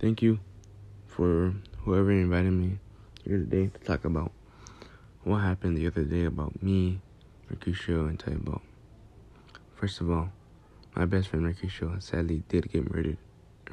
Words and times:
Thank 0.00 0.22
you 0.22 0.38
for 1.06 1.52
whoever 1.80 2.10
invited 2.10 2.52
me 2.52 2.78
here 3.22 3.36
today 3.36 3.66
to 3.66 3.78
talk 3.80 4.06
about 4.06 4.32
what 5.24 5.40
happened 5.40 5.76
the 5.76 5.86
other 5.86 6.04
day 6.04 6.24
about 6.24 6.62
me, 6.62 7.02
Mercutio, 7.50 8.06
and 8.06 8.18
Tybalt. 8.18 8.62
First 9.74 10.00
of 10.00 10.10
all, 10.10 10.30
my 10.96 11.04
best 11.04 11.28
friend 11.28 11.44
Mercutio 11.44 11.98
sadly 11.98 12.44
did 12.48 12.72
get 12.72 12.90
murdered 12.90 13.18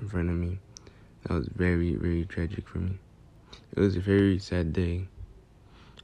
in 0.01 0.09
front 0.09 0.29
of 0.29 0.35
me. 0.35 0.59
That 1.23 1.33
was 1.35 1.47
very, 1.47 1.95
very 1.95 2.25
tragic 2.25 2.67
for 2.67 2.79
me. 2.79 2.99
It 3.73 3.79
was 3.79 3.95
a 3.95 4.01
very 4.01 4.37
sad 4.37 4.73
day. 4.73 5.07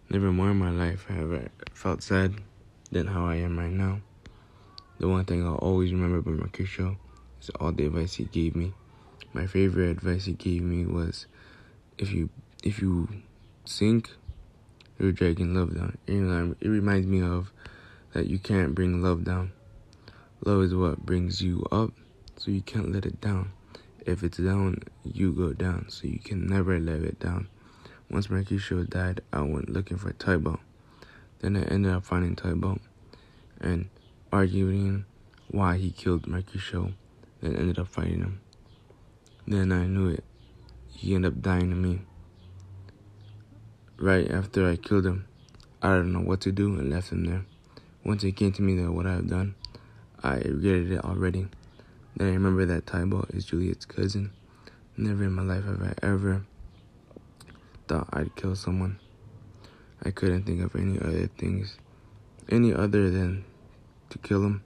Never 0.10 0.32
more 0.32 0.52
in 0.52 0.58
my 0.58 0.72
life 0.72 1.06
have 1.10 1.34
I 1.34 1.50
felt 1.74 2.02
sad 2.02 2.36
than 2.94 3.08
how 3.08 3.26
I 3.26 3.36
am 3.36 3.60
right 3.60 3.74
now. 3.74 4.00
The 5.00 5.10
one 5.10 5.26
thing 5.26 5.46
I'll 5.46 5.56
always 5.56 5.92
remember 5.92 6.20
about 6.20 6.36
Mercutio 6.36 6.96
is 7.42 7.50
all 7.60 7.74
the 7.74 7.88
advice 7.88 8.14
he 8.14 8.24
gave 8.24 8.56
me. 8.56 8.74
My 9.36 9.48
favorite 9.48 9.90
advice 9.90 10.24
he 10.24 10.32
gave 10.32 10.62
me 10.62 10.86
was 10.86 11.26
if 11.98 12.10
you 12.14 12.30
if 12.64 12.80
you 12.80 13.10
sink, 13.66 14.12
you're 14.98 15.12
dragging 15.12 15.54
love 15.54 15.76
down. 15.76 15.98
It 16.08 16.70
reminds 16.70 17.06
me 17.06 17.22
of 17.22 17.52
that 18.14 18.28
you 18.28 18.40
can't 18.40 18.74
bring 18.74 19.04
love 19.04 19.26
down. 19.26 19.52
Love 20.46 20.62
is 20.62 20.74
what 20.74 21.06
brings 21.06 21.42
you 21.42 21.68
up, 21.70 21.92
so 22.38 22.50
you 22.50 22.62
can't 22.62 22.94
let 22.94 23.06
it 23.06 23.20
down. 23.20 23.52
If 24.06 24.24
it's 24.24 24.38
down, 24.38 24.84
you 25.04 25.34
go 25.34 25.52
down, 25.52 25.88
so 25.90 26.08
you 26.08 26.20
can 26.20 26.48
never 26.48 26.80
let 26.80 27.02
it 27.02 27.20
down. 27.20 27.50
Once 28.10 28.30
Mercutio 28.30 28.86
died, 28.86 29.20
I 29.34 29.42
went 29.42 29.70
looking 29.70 29.98
for 29.98 30.14
Tybalt. 30.14 30.62
Then 31.40 31.58
I 31.58 31.64
ended 31.64 31.92
up 31.92 32.06
finding 32.06 32.38
Tybalt 32.38 32.80
and 33.60 33.90
arguing 34.32 35.04
why 35.50 35.76
he 35.76 35.92
killed 35.92 36.26
Mercutio, 36.26 36.94
then 37.42 37.58
ended 37.58 37.80
up 37.80 37.90
fighting 37.90 38.20
him. 38.22 38.40
Then 39.48 39.72
I 39.72 39.86
knew 39.86 40.10
it. 40.10 40.24
He 40.90 41.14
ended 41.14 41.34
up 41.34 41.42
dying 41.42 41.70
to 41.70 41.76
me. 41.76 42.02
Right 43.98 44.30
after 44.32 44.68
I 44.68 44.76
killed 44.76 45.06
him, 45.06 45.28
I 45.82 45.98
didn't 45.98 46.14
know 46.14 46.22
what 46.22 46.42
to 46.42 46.52
do 46.52 46.80
and 46.80 46.90
left 46.90 47.12
him 47.12 47.26
there. 47.26 47.46
Once 48.04 48.24
it 48.24 48.32
came 48.32 48.52
to 48.54 48.62
me 48.64 48.76
that 48.82 48.92
what 48.92 49.06
I 49.06 49.14
have 49.14 49.30
done, 49.30 49.54
I 50.24 50.38
regretted 50.38 50.94
it 50.94 51.06
already. 51.06 51.48
Then 52.16 52.30
I 52.30 52.32
remember 52.32 52.66
that 52.66 52.88
Tybalt 52.88 53.30
is 53.32 53.46
Juliet's 53.46 53.86
cousin. 53.86 54.32
Never 54.98 55.26
in 55.26 55.34
my 55.34 55.44
life 55.44 55.66
have 55.66 55.82
I 55.82 55.94
ever 56.02 56.46
thought 57.88 58.10
I'd 58.12 58.36
kill 58.36 58.56
someone. 58.56 59.00
I 60.04 60.10
couldn't 60.12 60.44
think 60.44 60.62
of 60.62 60.76
any 60.76 60.98
other 61.00 61.28
things, 61.28 61.78
any 62.50 62.74
other 62.74 63.12
than 63.12 63.46
to 64.10 64.18
kill 64.18 64.44
him, 64.44 64.64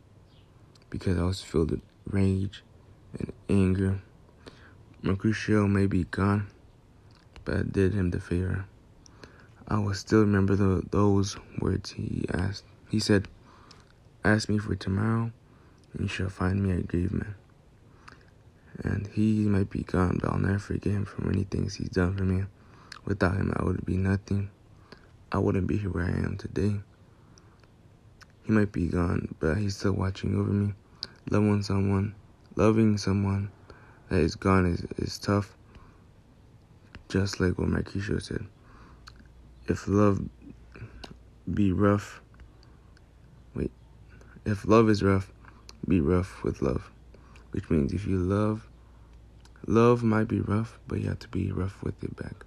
because 0.90 1.18
I 1.18 1.24
was 1.24 1.42
filled 1.42 1.72
with 1.72 1.82
rage 2.06 2.64
and 3.18 3.34
anger 3.50 4.02
Mercutio 5.02 5.66
may 5.66 5.86
be 5.86 6.04
gone, 6.04 6.48
but 7.46 7.56
I 7.56 7.62
did 7.62 7.94
him 7.94 8.12
the 8.12 8.20
favor. 8.20 8.66
I 9.66 9.80
will 9.80 9.94
still 9.94 10.20
remember 10.20 10.58
the, 10.58 10.84
those 10.92 11.38
words 11.62 11.92
he 11.92 12.26
asked. 12.34 12.66
He 12.90 13.00
said, 13.00 13.30
Ask 14.26 14.50
me 14.50 14.58
for 14.58 14.76
tomorrow, 14.76 15.32
and 15.94 16.02
you 16.02 16.10
shall 16.10 16.28
find 16.28 16.62
me 16.62 16.74
a 16.74 16.82
grave 16.82 17.14
man. 17.14 17.36
And 18.84 19.08
he 19.08 19.46
might 19.46 19.70
be 19.70 19.84
gone, 19.84 20.20
but 20.22 20.34
I'll 20.34 20.38
never 20.38 20.60
forget 20.60 20.92
him 20.92 21.06
for 21.06 21.22
many 21.22 21.46
things 21.46 21.76
he's 21.76 21.88
done 21.90 22.18
for 22.18 22.24
me. 22.24 22.44
Without 23.06 23.38
him, 23.38 23.54
I 23.56 23.64
would 23.64 23.86
be 23.86 23.96
nothing. 23.96 24.50
I 25.32 25.38
wouldn't 25.38 25.68
be 25.68 25.78
here 25.78 25.92
where 25.92 26.04
I 26.04 26.10
am 26.10 26.36
today. 26.38 26.82
He 28.44 28.52
might 28.52 28.74
be 28.74 28.88
gone, 28.88 29.34
but 29.40 29.56
he's 29.60 29.78
still 29.78 29.94
watching 29.94 30.38
over 30.38 30.52
me, 30.52 30.74
loving 31.30 31.64
someone, 31.64 32.16
loving 32.58 32.98
someone 32.98 33.50
that 34.10 34.20
is 34.20 34.36
gone 34.36 34.66
is, 34.66 34.86
is 34.98 35.18
tough. 35.18 35.56
Just 37.08 37.40
like 37.40 37.58
what 37.58 37.70
Mercutio 37.70 38.20
said. 38.20 38.46
If 39.68 39.88
love 39.88 40.22
be 41.52 41.72
rough, 41.72 42.22
wait, 43.56 43.72
if 44.46 44.68
love 44.68 44.90
is 44.90 45.02
rough, 45.04 45.32
be 45.88 46.02
rough 46.02 46.44
with 46.44 46.62
love. 46.62 46.92
Which 47.52 47.70
means 47.70 47.94
if 47.94 48.06
you 48.06 48.18
love, 48.18 48.68
love 49.66 50.04
might 50.04 50.28
be 50.28 50.40
rough, 50.40 50.78
but 50.88 51.00
you 51.00 51.10
have 51.10 51.20
to 51.20 51.28
be 51.30 51.52
rough 51.52 51.82
with 51.84 52.04
it 52.04 52.16
back. 52.16 52.46